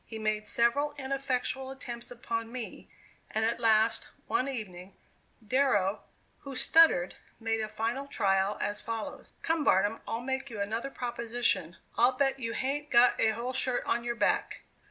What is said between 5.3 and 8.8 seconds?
Darrow, who stuttered, made a final trial